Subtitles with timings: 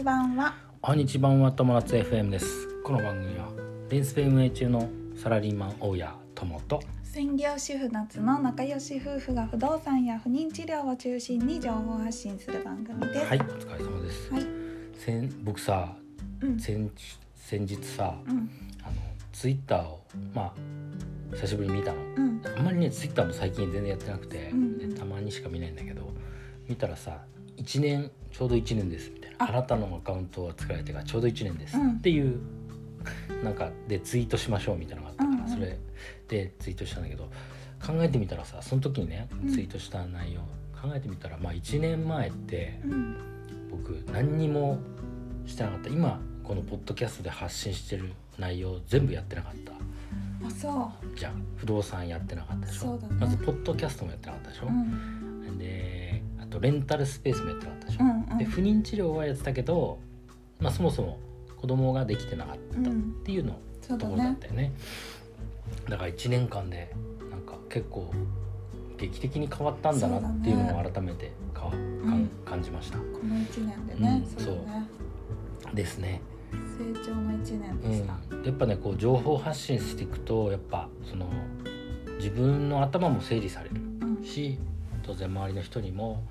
[0.00, 0.54] ち版は。
[0.80, 1.52] こんにちは。
[1.52, 3.50] 友達 FM ですこの番組は。
[3.90, 13.34] レンスペ運営中のサラリーマン大家友と専業主婦夏の仲良し夫婦が不動産や不妊治療を中心に情報発信する番組ですは。
[13.34, 14.40] いお疲れ様です、は。
[14.40, 14.46] い
[14.96, 15.94] 先僕さ
[16.40, 16.90] うん先
[17.36, 18.50] 先日さうん
[18.82, 18.94] あの
[19.34, 20.00] ツイッターを
[20.34, 26.10] まあ久しぶりに見たのうんあんまりねツイッターも最近全然やってなくて、うんたまにしか見ないんだけど
[26.66, 27.18] 見たらさ
[27.58, 29.48] 1年ちょうど1年ですあ。
[29.48, 31.90] あなたのアカウントが作られてからちょうど1年です、うん。
[31.92, 32.38] っていう
[33.42, 35.42] なんかでツイートしましょうみたいなのがあったから、うん。
[35.42, 35.78] うんそれ
[36.28, 37.24] でツイートしたんだけど
[37.84, 39.52] 考えてみたらさその時にねうん。
[39.52, 40.40] ツイートした内容、
[40.80, 43.16] 考えてみたらまあ1年前ってうん。
[43.70, 44.78] 僕何にも
[45.46, 45.88] してなかった。
[45.88, 49.72] 今このポッドキャストで発信してる内容全部やってなかった。
[50.46, 51.44] あそじゃん。
[51.56, 52.96] 不動産やってなかったでしょ。
[52.96, 53.08] ね。
[53.18, 54.72] まずポッドキャストもやってなかったでしょ、うう
[55.52, 55.58] ん。
[55.58, 58.38] であとレンタルスペースもやってなかったでしょ、うんうん。
[58.38, 59.98] で不妊治療はやってたけど、
[60.60, 61.18] まあ、そもそも
[61.60, 63.12] 子供ができてなかったっうん。
[63.24, 64.72] ていうの、そうだところだっねたよね。
[65.88, 66.94] だから1年間で
[67.30, 68.12] なんか結構
[68.98, 72.26] 劇的に変わったんだなっていうのを改めてかわ、うん。
[72.44, 72.98] か感じました。
[72.98, 74.86] この一年でね、うんそうだね。
[75.74, 76.20] ですね、
[76.50, 78.12] 成長の一年うん、でした、
[78.44, 81.26] やっぱねこう情報発信していくとやっぱその
[82.16, 84.24] 自分の頭も整理されるうん。
[84.24, 84.58] し
[85.02, 86.22] 当然周りの人にも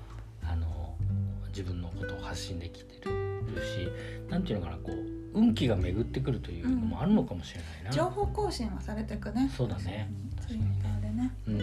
[1.50, 7.90] 自分のことを発信できてるしなんていうのかなこう運気が巡ってくるというのもあるのかもしれないな。
[7.90, 9.50] 情報更新はされていくね。
[9.56, 10.10] そうだね。
[10.46, 11.32] ツイッターでね。
[11.46, 11.58] うん。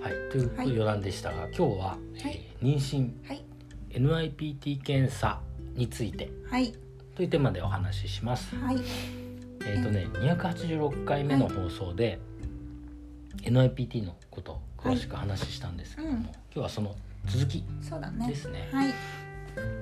[0.00, 3.44] はい、というはい余談でしたが、今日は、えー妊娠はい。
[3.90, 5.40] NIPT 検査
[5.74, 6.72] についてはい。
[7.14, 8.54] というテーマでお話しします。
[8.56, 8.80] はい。
[9.66, 12.18] えっ、とね286回目の放送で、
[13.42, 16.28] NIPT のことを詳しく話したんですけども、はいうん。
[16.30, 16.94] 今日はその
[17.26, 17.64] 続き。
[17.80, 18.28] そうだね。
[18.28, 18.68] ですね。
[18.72, 18.94] はい。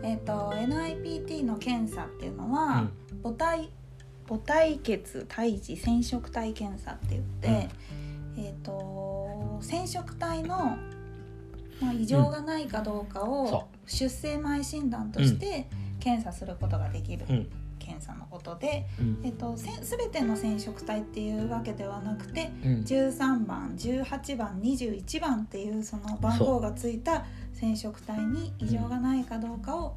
[0.02, 2.88] えっ、と NIPT の検査っていうのは、
[3.22, 3.70] 母体
[4.28, 7.69] 母体血胎児染色体検査って言って、
[8.37, 10.76] えっ、と染色体の
[11.81, 17.26] まあ異常がないかどうかそを出生前診断として検査することができる。
[17.28, 17.50] うん、うん
[17.91, 27.25] 検査のことで、うんえっ、とせ全ての染色体っていうわけではなくて、うん13番18番21番っていうその番号がついた
[27.55, 29.97] 染色体に異常がないかどうかを、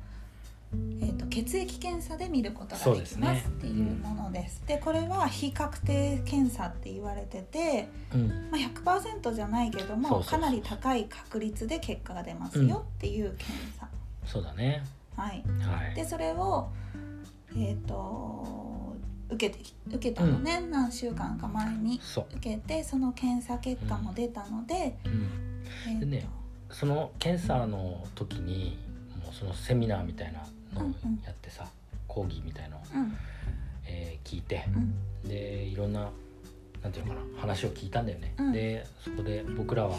[1.01, 4.63] えー、と血液検査で見ることができますっていうものです。
[4.67, 8.61] でこれは非確定検査って言われてて、うんまあ、
[9.01, 13.87] 100%じゃないけどもかなり高い確率で結果が出ますよっていう検査。
[14.25, 14.83] そうだね。
[15.15, 15.95] はい、はい。
[15.95, 16.69] でそれを
[17.57, 18.95] えっ、と
[19.29, 21.99] 受けてき受けたのね、何週間か前に。
[22.35, 25.99] 受けてその検査結果も出たので、うん。
[25.99, 26.27] でね
[26.69, 28.77] その検査の時に
[29.23, 30.39] もうそのセミナーみたいな
[30.79, 30.89] のを
[31.25, 31.67] やってさ、
[32.07, 33.17] 講義みたいのを、うん。
[33.85, 34.65] えー聞いて
[35.23, 35.29] うん。
[35.29, 36.09] でいろんな
[36.81, 38.33] なんていうのかな話を聞いたんだよね。
[38.37, 38.51] うん。
[38.51, 39.97] でそこで僕らは、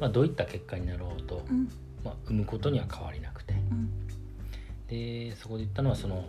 [0.00, 1.68] まあ、どういった結果になろうと、うん。
[2.04, 3.54] まあ、産むことには変わりなくて。
[3.54, 3.90] うん。
[4.88, 6.24] でそこで言ったのはその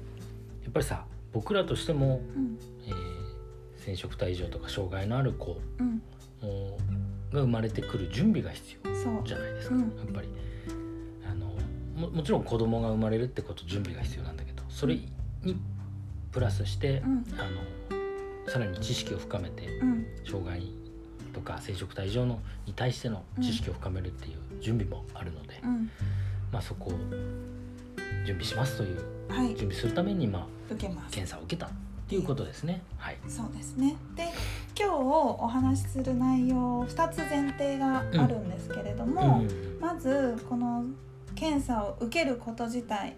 [0.70, 1.04] やっぱりさ
[1.34, 2.58] 僕らとしても、うん。
[2.86, 3.20] えー
[3.86, 6.02] 染色体異常とか障害のある子うん。
[6.44, 6.78] を
[7.34, 9.82] が生まれてくる準備が必要じゃないですか、うん。
[9.82, 10.28] やっぱり。
[11.28, 11.48] あの
[11.96, 15.58] ももちろん子供が生まれるってこと準備が必要なんだけどそれに
[16.32, 17.26] プラスして、うん。
[17.40, 20.06] あのさらに知識を深めてうん。
[20.30, 20.72] 障害
[21.34, 25.90] とか染色体異常のに対しての知識を深めるっていう準備もあるので、うん。
[26.52, 26.94] まあ、そこを
[28.26, 31.14] 準備しますというはい準備するために、まあ、受けます。
[31.14, 31.70] 検査を受けたっ
[32.08, 32.82] ていうことですね。
[32.98, 33.96] はい、そうですね。
[34.16, 34.30] で
[34.78, 39.80] 今日お話しする内容2つ前提があるんですけれども、うん。
[39.80, 40.86] まずこの
[41.36, 43.16] 検査を受けること自体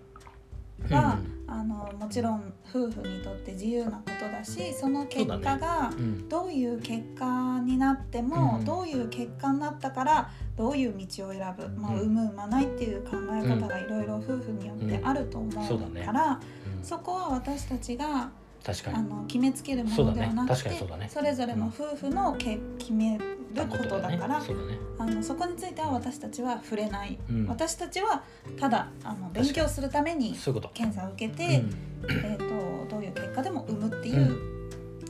[0.89, 6.29] は、あのもちろん夫婦にとって自由なことだしその結果がうんうん。
[6.29, 8.65] どういう結果になっても、うん。
[8.65, 16.39] どういう結果になったからどういう道を選ぶ、まあ、うん産む産まないっていう考え方がいろいろ夫婦によってあると思そうから、
[16.77, 16.83] うん。
[16.83, 18.31] そこは私たちが
[18.63, 18.97] 確かに。
[18.97, 21.09] あの決めつけるものではなくてそねそね。
[21.11, 23.37] それぞれの夫婦のけ決める
[23.67, 24.45] ことだから、ね。
[24.97, 27.47] あのそこについては私たちは触れない、うん。
[27.47, 28.23] 私たちは
[28.59, 30.35] ただあの勉強するために
[30.73, 31.91] 検査を受けて、うん。
[32.09, 34.50] えー、とどういう結果でも産むっていう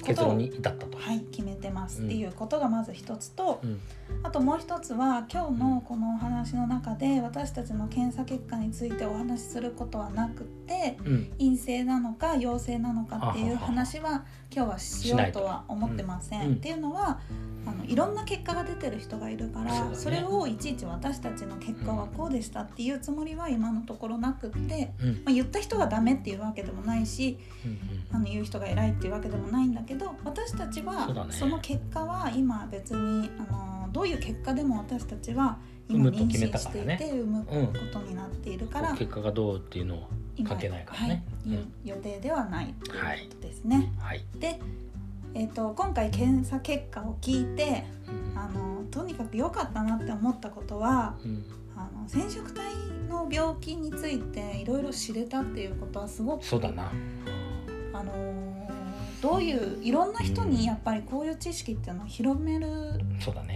[0.04, 2.02] 結論に至ったと、はい、決めてます。
[2.02, 3.80] っていうことがまず一つと、うん。
[4.24, 11.32] あともう一つは今日のこのお話の中で私たちの検査結果についてお話しすることはなくてうん。
[11.40, 16.54] 陰性なのか陽性なのかっていう話は今日はしようとは思ってません。
[16.54, 17.20] っていうのは
[17.66, 19.96] あのいろんな結果が出てる人がいるからそね。
[19.96, 25.12] それをいちいち私たちの結果はこうでしたっていうつもりは今のところなくって、うん。
[25.26, 35.58] まあ、言った人がダメっていうわけでもないしうんあの言う人が偉いっていうわけでもないんだけど私たちはその結果は今別にあのどういう結果でも私たちは
[35.90, 40.08] 今認識していて産むこうんとになっているから、結果がどうっていうのは
[40.38, 41.24] 今関係ないからね。
[41.46, 41.74] はいうん。
[41.84, 43.92] 予定ではないとはいいうことですね。
[44.00, 44.60] はい、で、
[45.34, 51.46] えー、と今回検査結果を聞いてうんあのとにかく良かったなって思ったことはうん
[51.76, 52.64] あの染色体
[53.10, 56.92] の病気についていろいろ知れたっていうことはすごくそうだな。
[57.94, 58.52] あのー
[59.22, 63.00] どういういろんな人にやっぱりこういう知識っていうのを広める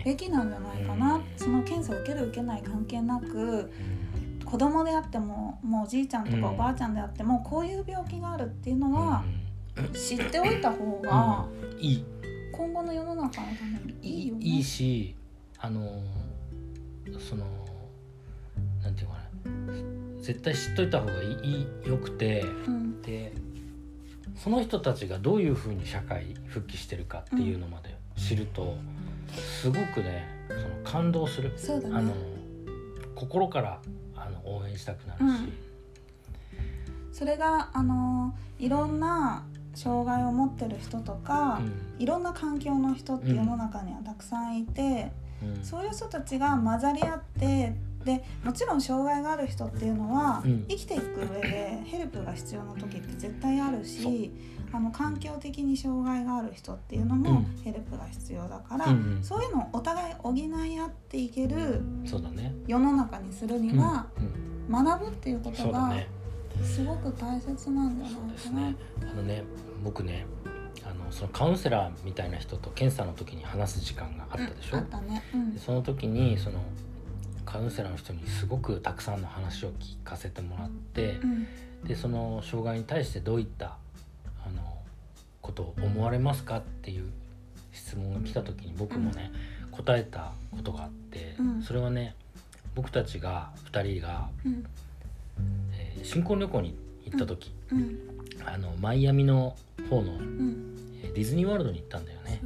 [0.06, 1.24] べきなんじゃないかな、うん。
[1.38, 4.46] その検査を受ける受けない関係なくうん。
[4.46, 6.42] 子供であってももうおじいちゃんとうん。
[6.42, 9.45] かおばあちゃんであっても、こういう病気があるっていうのはうん
[9.94, 11.46] 知っておいた方が
[11.80, 12.06] いい。
[12.52, 14.46] 今後の世の中のためにいいよね。
[14.46, 15.16] いいし
[15.60, 16.02] あの
[17.20, 17.46] その
[18.82, 20.22] なんていうかな。
[20.22, 23.02] 絶対知っといた方がいいよくてうん。
[23.02, 23.34] で
[24.36, 28.76] その人たちがどういうふうに社会復帰してるかっていうのまで知ると、
[29.62, 32.14] すごくねその感動する、そうだあのね
[33.14, 33.82] 心から
[34.16, 35.54] あの応援したくなるし、うん。
[37.14, 39.46] それがあのいろんな
[39.76, 41.60] 障害を持ってる人とか、
[42.00, 44.90] いろんな環境の人って世の中にはたくさんいて、うん。
[44.90, 45.12] うん
[45.62, 50.66] そういう人たちが混ざり合ってでもちろん障害がある人っていうのは、うん。
[50.68, 54.32] 生きていく上でヘルプが必要な時って絶対あるし
[54.72, 57.64] あの環境的に障害がある人っていうのもうん。
[57.64, 59.24] ヘルプが必要だから、うんうん。
[59.24, 61.82] そういうのをお互い補い合っていける
[62.66, 64.86] 世の中にするには、うん。
[64.86, 65.94] 学ぶっていうことが
[66.64, 68.34] すごく大切なんじゃないかな。
[68.34, 68.76] ですね。
[69.02, 69.44] あのね
[69.84, 70.26] 僕ね
[70.84, 75.24] あのそのカウンセラーみたいな人と検査の時に話す時間があったでしょ、うんあったね。
[75.34, 75.54] うん。
[75.54, 76.60] でその時にその
[77.46, 81.48] カウンセラーの人にすごくたくさんの話を聞かせてもらってう、ん。
[81.84, 83.78] でその障害に対してどういった
[84.46, 84.62] あの
[85.42, 87.12] ことを思われますかっていう
[87.72, 89.32] 質問が来た時に僕もね、
[89.72, 91.62] 答えたことがあって、うん。
[91.62, 92.16] それはね
[92.74, 94.64] 僕たちが2人が、うん。
[95.74, 97.98] えー新婚旅行に行った時、うん。
[98.46, 99.56] あのマイアミの
[99.90, 102.42] 方のうんえーディズニーワールドに行ったんだよねね。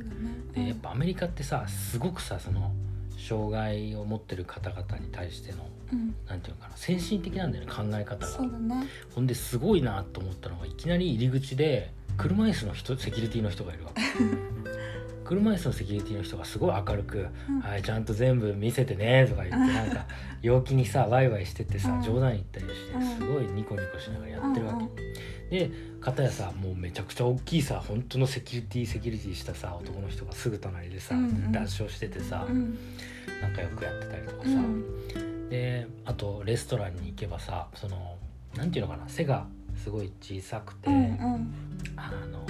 [0.54, 2.72] でやっぱアメリカってさすごくさその
[3.18, 8.88] 障害を持ってる方々に対してのうんなんていうのかな先進的なんだよね考え方がね。
[9.16, 14.02] ほんですごいなと思ったのがいきなり入り口で車椅子の人セキュリティの人がいるわけ。
[15.30, 17.60] 車椅子のセキュリティの人がすごい明るく「うん。
[17.62, 20.08] はいちゃんと全部見せてね」とか言ってなんか
[20.42, 22.02] 陽気にさワイワイしてってさうん。
[22.02, 23.02] 冗談言ったりしてうん。
[23.16, 24.76] すごいニコニコしながらやってるわ
[25.52, 25.56] け。
[25.56, 25.72] で
[26.02, 31.52] 片やさもうめちゃくちゃ大きいさ本当のセキュリティセキュリティしたさ男の人がすぐ隣でさ、うんうん。
[31.52, 32.76] 談笑しててさ、うん。
[33.40, 35.50] 仲良くやってたりとかさ、うん。
[35.50, 38.18] であとレストランに行けばさその
[38.56, 39.46] なんていうのかな背が
[39.76, 41.54] すごい小さくて、うんうん。
[41.96, 42.44] あの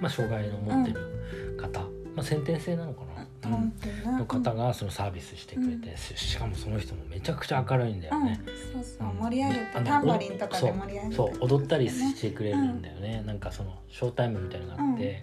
[0.00, 3.00] まあ障害の持ってる方、まあ、先天性なのか
[3.42, 8.40] な、の方がそのサービスしてくれて、ししかもその人もめちゃくちゃ明るいんだよね。
[8.46, 8.98] うん、そう。
[8.98, 11.48] そう盛り上げてタンバリンとかで盛り上げてそうそう。
[11.48, 15.22] 踊ったりしてくれるんだよね、なんかそのショータイムみたいなのがあって、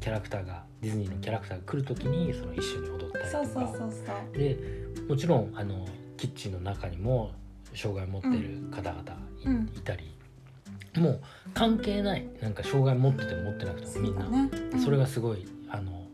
[0.00, 3.30] キャラクターがディズニーのキャラクターが来る時にその一緒に踊ったりとか。
[3.30, 4.38] そうそうそうそう。
[4.38, 4.58] で
[5.08, 7.32] もちろんあのキッチンの中にも
[7.74, 9.02] 障害持ってる方々
[9.44, 9.66] い,、うん。
[9.84, 10.16] たり。
[10.96, 11.20] もう
[11.52, 12.26] 関係ない。
[12.40, 16.05] なんか障害持ってても持ってなくてもみんな、それがすごいあの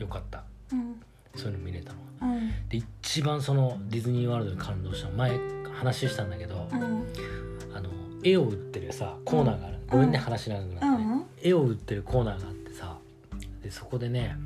[0.00, 0.42] 良かった。
[0.72, 1.00] うん。
[1.36, 2.26] そういうの見れたのが。
[2.26, 2.68] うん。
[2.68, 5.38] で一番そのディズニーワールドに感動したの前
[5.72, 7.06] 話したんだけど、うん。
[7.74, 7.90] あの
[8.24, 11.24] 絵を売ってるさコーナーがある、ごめんね話しなくなって、うん。
[11.42, 12.96] 絵を売ってるコーナーがあってさ
[13.62, 14.36] でそこでね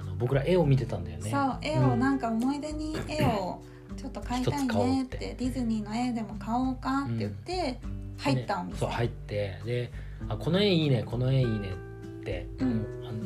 [0.00, 1.30] あの僕ら絵を見てたんだよね。
[1.30, 3.60] そう絵をなんか思い出に絵を
[3.96, 5.36] ちょっと買いたいねってて。
[5.38, 7.78] ディズニーの絵でも買おうかって言って
[8.18, 9.92] 入ったお店、でそう入ってで
[10.28, 11.70] あ「この絵いいねこの絵いいね」
[12.20, 12.86] って、うん。
[13.04, 13.18] あの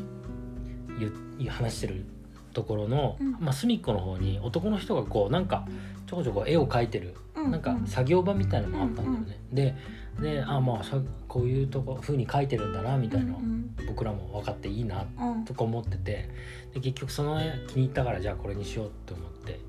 [0.99, 2.05] 言う言う話してる
[2.52, 3.33] ところの、うん。
[3.38, 5.66] まあ、隅っこの方に男の人がこうなんか
[6.07, 9.38] ちょこちょこ絵を描いてる、うんなんか作業場みたいなのもあったんだよね。
[9.52, 9.75] で
[10.21, 13.76] であまあさこういうとこ風に描いてるんだなみたいなの、うん。
[13.87, 15.45] 僕らも分かっていいなうん。
[15.45, 16.31] とか思ってて。
[16.75, 19.61] で結局その絵気に入ったからじゃあこれにしようって思って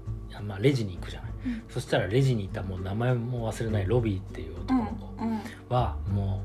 [0.42, 1.64] まあレジに行くじゃない、うん。
[1.70, 5.42] そしたらレジにいたもう名前も忘れないロビーっていう男の子うん。
[5.70, 6.42] はも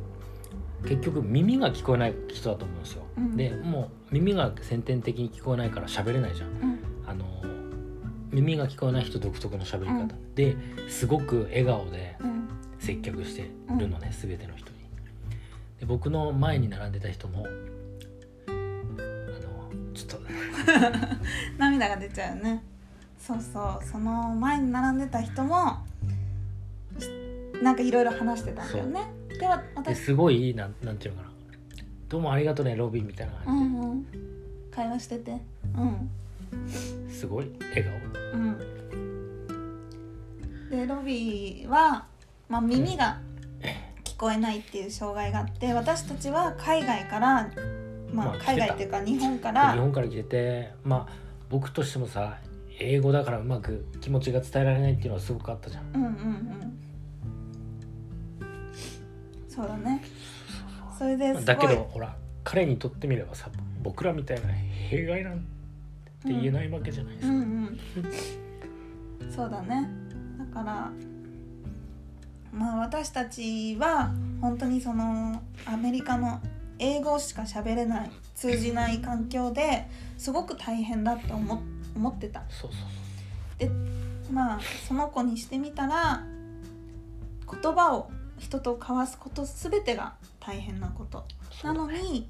[0.85, 3.37] う結局耳が聞こえない人だと思うんですよ、うん。
[3.37, 6.49] でもう耳が先天的に聞こえないから喋れないじゃん。
[6.51, 6.79] うん。
[7.07, 7.25] あの
[8.31, 10.35] 耳が聞こえない人独特の喋り方、うん。
[10.35, 10.57] で
[10.89, 12.49] すごく笑顔でうん。
[12.79, 14.79] 接客してるのね、全ての人に。
[15.81, 20.21] で僕の前に並んでた人もあのちょっと。
[21.59, 22.63] 涙が出ちゃうよね。
[23.19, 23.85] そうそう。
[23.85, 25.79] その前に並んでた人も
[27.63, 29.01] なんかいろいろ話してたんだよね。
[29.39, 31.32] ではで私すごいなんなんていうのかな
[32.13, 34.07] どうもありがとうねロビンみたいなう感んうん。
[34.71, 35.31] 会話してて。
[35.31, 35.35] う
[35.83, 36.11] ん。
[36.67, 36.77] じ
[37.11, 37.95] すごい笑顔。
[38.35, 38.59] うん。
[40.69, 42.05] でロビーは、
[42.51, 43.19] まあ、耳が
[44.05, 47.51] 聞こえないっていう障害があって私たちは海外から、
[48.13, 48.53] まあ、まあ来てた。
[48.53, 51.13] 海外っていうか日本か日ら本から来ててまあ
[51.49, 52.37] 僕としてもさ
[52.79, 55.85] 英語だからうまく気持ちが伝えられないっていうのはすごくあったじゃん。
[55.95, 56.79] うんうんうん。
[59.49, 60.03] そうだね
[60.99, 63.51] それですだけどほら彼にとってみればさ
[63.83, 65.45] 僕らみたいな弊害なんて
[66.25, 69.31] 言えないわけじゃないですか、うんうん。
[69.31, 69.89] そうだね。
[70.39, 70.91] だから
[72.53, 76.41] まあ私たちは本当にそのアメリカの
[76.79, 79.87] 英語しか喋れない通じない環境で
[80.19, 81.63] すごく大変だって思
[81.95, 82.43] 思ってた。
[82.49, 83.59] そうそう。
[83.59, 83.71] で
[84.33, 86.25] まあその子にしてみたら
[87.63, 88.11] 言葉を
[88.43, 91.25] 人と交わすこと全てが大変なこと。
[91.63, 92.29] なのに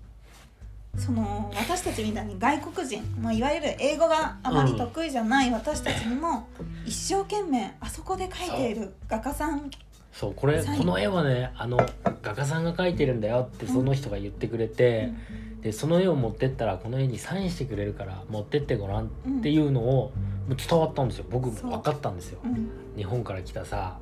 [0.99, 6.47] その私たちみたいに外国人、まあ、いわゆる英語があまり得意じゃない私たちにも
[6.85, 9.71] 一生懸命あそこで描いている画家さん。
[10.13, 11.79] そうこれこの絵はねあの
[12.23, 15.15] 画家さんが描いてるんだよってその人が言ってくれて、
[15.63, 19.09] でその絵を持ってったらこの絵にサインしてくれるから持ってってごらんっ
[19.41, 20.13] ていうのをも
[20.51, 21.25] う伝わったんですよ。
[21.31, 22.41] 僕も分かったんですよ。
[22.45, 23.97] うん、日本から来たさ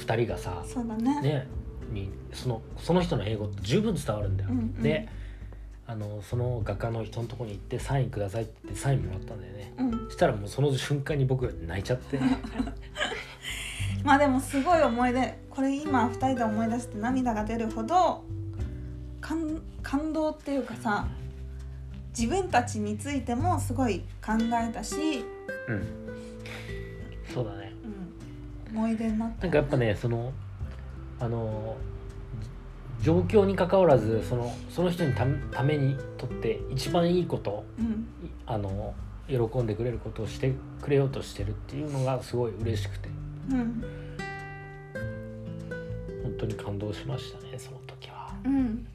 [0.00, 1.20] 2人がさそうだね。
[1.22, 1.46] ね
[1.92, 4.82] にそのその人の英語って十分伝わるんだよ、うんうん。
[4.82, 5.08] で
[5.86, 9.72] あのその画家の人のとこに行ってサインくださいって言ってサインもらったんだよね。
[9.78, 12.20] うん、そしたらもうその瞬間に僕泣いちゃって。
[14.04, 18.24] まあでもすごい思い出これ今2人で思い出して涙が出るほど
[19.20, 21.06] 感感動っていうかさ
[22.16, 25.24] 自分たちについてもすごい考えたし、
[25.68, 25.86] うん。
[27.32, 27.69] そうだね。
[27.69, 27.69] うん、
[28.72, 30.32] 思い出になったなんかやっぱねその
[31.18, 31.76] あの
[33.02, 38.06] 状況に関わらずそのその人にたためにとって一番いいことうん。
[38.46, 38.94] あの
[39.28, 43.08] 喜んでくれることをしてくれようとしてるっていうのがすごい嬉しくて。
[43.50, 43.84] うん。
[46.22, 48.34] 本当に感動しましたねその時は。
[48.44, 48.86] うん。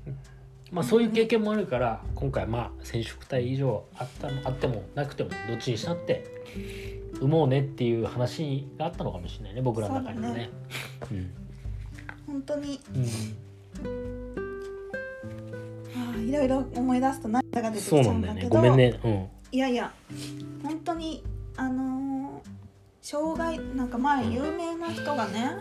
[0.71, 10.49] まあそういう経験もあるから今回まあ染色体以上あったあってもなくてもどっちにしたって産もうねっていう話があったのかもしれないね僕らの中にもね。
[12.27, 12.79] 本当に。
[12.93, 13.05] うん。
[16.29, 18.61] いろいろ思い出すと涙が出てきちゃそうなんだようんだけどね。
[18.61, 18.99] ごめんね。
[19.03, 19.27] うん。
[19.51, 19.93] いやいや
[20.63, 21.23] 本当に
[21.57, 22.49] あのー
[23.01, 25.51] 障害なんか前有名な人がね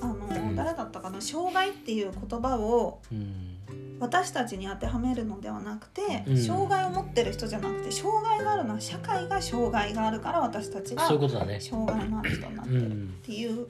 [0.00, 0.56] あのーうん。
[0.56, 3.58] 誰だったかな障害っていう言葉をうん
[4.04, 6.38] 私たちに当てはめるのではなくて、うん。
[6.38, 11.58] 障害を持ってる人じゃなくて障害があるのは社会が障害があるから私たちがそういうことだね。
[11.58, 13.66] 障害のある人になってるっていう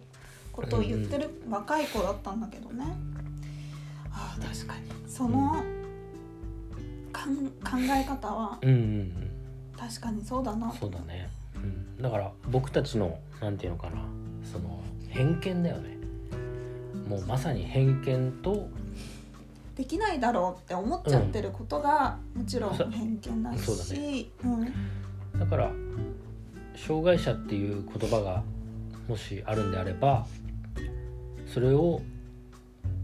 [0.52, 2.84] ことを言ってる若い子だったんだけどね。
[4.10, 4.90] ああ確かに。
[5.08, 5.62] その
[7.12, 7.52] かん考
[7.96, 9.30] え方はうんうんうん。
[9.76, 10.72] 確かにそうだな。
[10.72, 13.96] そうだね、うん、だから僕たちのなんていうのかな。
[14.50, 15.96] その偏見だよね。
[17.08, 18.68] もうまさに偏見と
[19.74, 25.40] できないだろうって思っちゃってることが、もちろんそう偏見だそうだしうん。
[25.40, 25.70] だから
[26.76, 28.42] 障害者っていう言葉が
[29.08, 30.26] もしあるんであれば
[31.46, 32.00] それを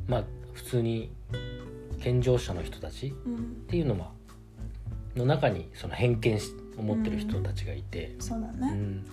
[0.08, 0.24] まあ
[0.54, 1.10] 普通に
[2.00, 4.10] 健常者の人たちっうん、ていうのは
[5.16, 6.38] の中にその偏見
[6.78, 9.04] を持ってる人たちがいて、そうだうね、ん。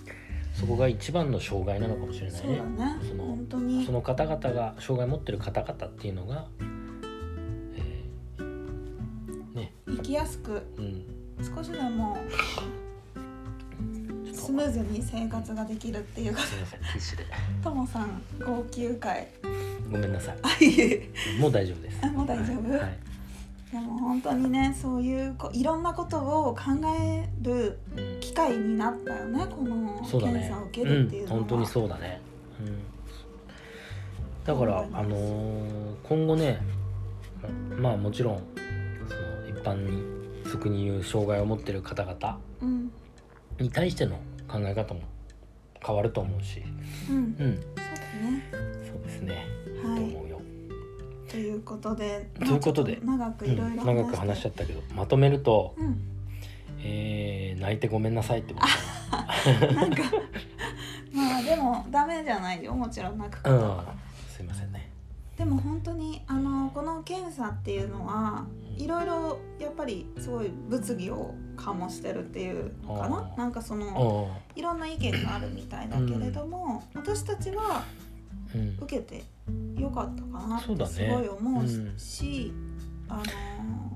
[0.54, 2.64] そこが一番の障害なのかもしれないそうねだ。
[2.64, 3.00] ね。
[3.08, 6.46] そのその方々が障害を持ってる方々っていうのが、
[10.08, 11.04] きやすくうん、
[11.54, 12.16] 少しでも
[14.32, 16.40] スムーズに生活ができるっていうか。
[16.40, 17.24] すみませんティッシュで。
[17.62, 19.28] ともさん号泣会。
[19.92, 21.38] ごめんなさい。
[21.38, 21.98] もう大丈夫です。
[22.02, 22.98] あもう大丈夫、はい、
[23.70, 26.62] でも本当にねそういうこいろんなことを考
[26.98, 32.22] えるうん機会になったよねこの検査を受けるっていううん、のは、本当にそうだね、
[32.60, 32.80] うん、
[34.46, 36.62] だからあのー今後ね
[37.76, 38.57] まあもちろん
[39.62, 40.02] 般に
[40.48, 42.90] 俗に言う障害を持ってる方々うん。
[43.58, 45.00] に対しての考え方も
[45.84, 46.62] 変わると思うし、
[47.10, 47.16] うん。
[47.16, 47.92] うん、そうだ
[48.30, 48.44] ね。
[48.86, 49.46] そうですね、
[49.82, 50.02] とはい。
[50.02, 50.40] 思うよ。
[51.28, 52.98] ということでということで。
[53.04, 53.96] 長くいろいろうん。
[53.96, 56.00] 長く話しちゃったけどまとめると、うん。
[56.82, 59.86] えー泣いてごめんなさいってことな。
[59.86, 60.02] んか
[61.12, 62.72] まあでもダメじゃないよ。
[62.72, 63.50] もちろん泣くこと。
[63.50, 63.76] かな、うん。
[63.78, 63.84] は、、
[64.28, 64.90] すいませんね。
[65.36, 68.44] でも本当にあのこの検査っていうのは
[68.78, 73.34] いろいろやっぱりすごい物議を醸してるっていうのかな？
[73.36, 77.84] なんかそあのあいろんな意見があるみたいだけれども、私たちは
[78.54, 78.78] うん。
[78.80, 79.24] 受けて
[79.78, 81.98] よかったかなってすごい思ううん。
[81.98, 82.52] し、
[83.08, 83.22] あの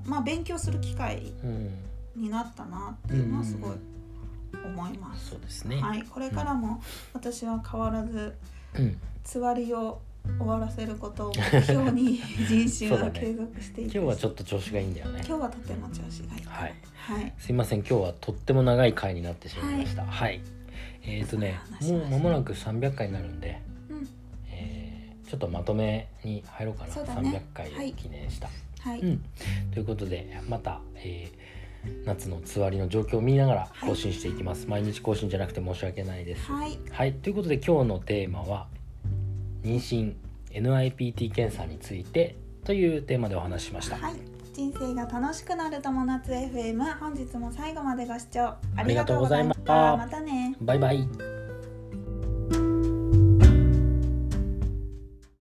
[0.05, 1.69] まあ勉強する機会うん。
[2.15, 3.71] になったなっていうのはすごい
[4.63, 5.31] 思います。
[5.31, 6.79] そうですね、はい、これからも
[7.11, 8.35] 私は変わらず
[8.77, 9.99] うん、つわりを
[10.37, 13.03] 終わらせることを目標に人 種そうだね。
[13.05, 13.93] は継続していく。
[13.93, 15.21] 今日はちょっと調子がいいんだよね。
[15.25, 16.45] 今日はとても調子がいい。
[16.45, 16.73] はい。
[16.93, 17.79] はい、すいません。
[17.79, 20.05] 今日はとっても長い回になってしまいました。
[20.05, 20.41] はい、
[21.03, 24.07] えっ、ー、とねもう間もなく300回になるんで、うん。
[24.49, 26.93] えーちょっとまとめに入ろうかな。
[26.93, 27.41] そうだね。
[27.53, 28.49] 300回を記念した、
[28.81, 29.23] はい、うん、
[29.71, 31.63] ということでまた、えー
[32.05, 33.89] 夏のつわりの状況を見ながらはい。
[33.89, 36.49] 更新していきます、毎日更新じゃなくて申し訳ないです。
[36.49, 36.77] はい。
[36.91, 37.13] はい。
[37.13, 38.67] ということで今日のテーマは
[39.63, 40.15] 妊娠
[40.51, 44.13] NIPT 検査についてというテーマでお話ししました、はい、
[44.53, 49.97] 人生が楽しくなる友達 FM 本日も最後までご視聴ありがとうごございました。
[49.97, 50.55] またね。
[50.61, 51.07] バイバイ